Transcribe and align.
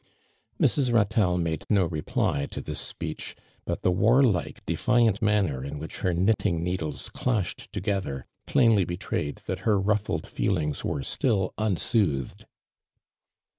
Mw. 0.59 0.89
Ku 0.99 1.05
telle 1.09 1.37
made 1.37 1.63
no 1.69 1.85
reply 1.85 2.47
to 2.47 2.59
this 2.59 2.79
speech, 2.79 3.35
but 3.65 3.83
the 3.83 3.91
warlike, 3.91 4.65
doHant 4.65 5.19
miumer 5.19 5.63
in 5.63 5.77
which 5.77 5.99
her 5.99 6.11
knitt 6.11 6.43
ing 6.43 6.63
needles 6.63 7.09
clashed 7.11 7.71
together, 7.71 8.25
jilainly 8.47 8.87
he 8.89 8.97
trayed 8.97 9.43
that 9.45 9.59
her 9.59 9.79
rufHcd 9.79 10.25
feelings 10.25 10.81
wero^ 10.81 11.05
still 11.05 11.53
unsoothed. 11.59 12.45